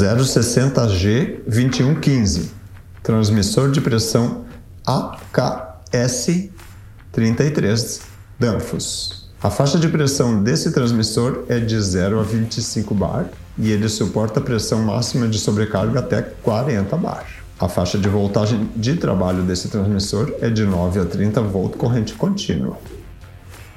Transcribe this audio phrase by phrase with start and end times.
[0.00, 2.52] 060G 2115,
[3.02, 4.46] transmissor de pressão
[4.86, 6.48] AKS
[7.12, 8.00] 33
[8.38, 9.28] Danfoss.
[9.42, 13.26] A faixa de pressão desse transmissor é de 0 a 25 bar
[13.58, 17.26] e ele suporta pressão máxima de sobrecarga até 40 bar.
[17.58, 22.14] A faixa de voltagem de trabalho desse transmissor é de 9 a 30 volt corrente
[22.14, 22.78] contínua.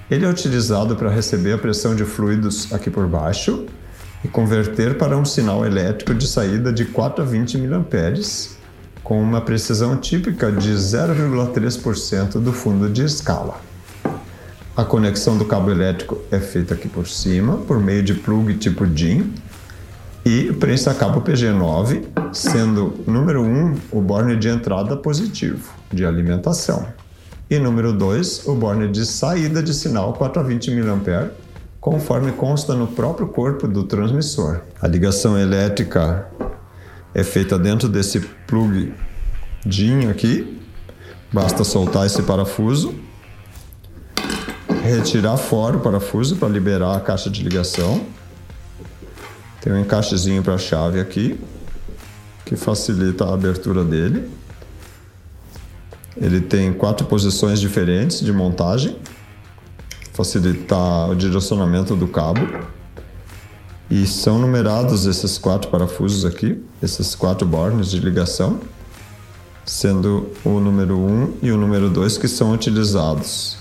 [0.09, 3.65] Ele é utilizado para receber a pressão de fluidos aqui por baixo
[4.23, 7.85] e converter para um sinal elétrico de saída de 4 a 20 mA,
[9.03, 13.59] com uma precisão típica de 0,3% do fundo de escala.
[14.75, 18.87] A conexão do cabo elétrico é feita aqui por cima, por meio de plug tipo
[18.87, 19.33] DIN,
[20.25, 26.87] e prensa cabo PG9, sendo número 1 o borne de entrada positivo, de alimentação,
[27.49, 31.31] e número 2 o borne de saída de sinal 4 a 20 mA,
[31.83, 34.61] conforme consta no próprio corpo do transmissor.
[34.81, 36.25] A ligação elétrica
[37.13, 38.93] é feita dentro desse plug
[40.09, 40.61] aqui.
[41.29, 42.95] Basta soltar esse parafuso,
[44.81, 48.05] retirar fora o parafuso para liberar a caixa de ligação.
[49.59, 51.37] Tem um encaixezinho para a chave aqui,
[52.45, 54.31] que facilita a abertura dele.
[56.15, 58.97] Ele tem quatro posições diferentes de montagem
[60.13, 62.41] facilitar o direcionamento do cabo.
[63.89, 68.59] E são numerados esses quatro parafusos aqui, esses quatro bornes de ligação,
[69.65, 73.57] sendo o número 1 e o número 2 que são utilizados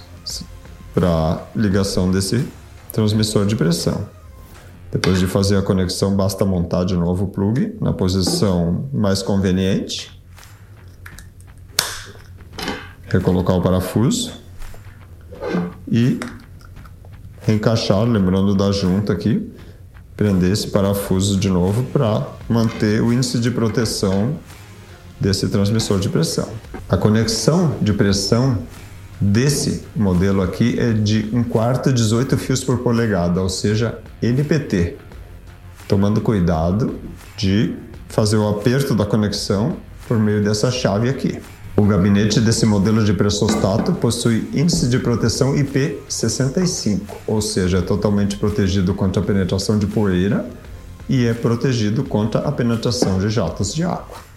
[0.95, 2.47] para ligação desse
[2.93, 4.07] transmissor de pressão.
[4.91, 10.21] Depois de fazer a conexão, basta montar de novo o plug na posição mais conveniente,
[13.09, 14.33] recolocar o parafuso
[15.91, 16.21] e
[17.49, 19.51] encaixar, lembrando da junta aqui,
[20.17, 24.37] prender esse parafuso de novo para manter o índice de proteção
[25.19, 26.49] desse transmissor de pressão.
[26.89, 28.59] A conexão de pressão
[29.21, 34.97] desse modelo aqui é de 1 quarto 18 fios por polegada, ou seja, NPT,
[35.87, 36.99] tomando cuidado
[37.37, 37.75] de
[38.09, 39.77] fazer o aperto da conexão
[40.09, 41.41] por meio dessa chave aqui.
[41.75, 48.37] O gabinete desse modelo de pressostato possui índice de proteção IP65, ou seja, é totalmente
[48.37, 50.47] protegido contra a penetração de poeira
[51.09, 54.33] e é protegido contra a penetração de jatos de água.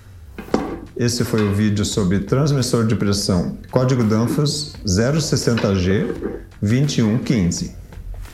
[0.96, 6.16] Esse foi o vídeo sobre transmissor de pressão código Danfoss 060G
[6.62, 7.76] 2115.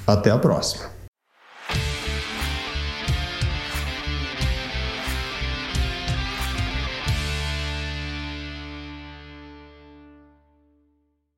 [0.06, 1.01] Até a próxima!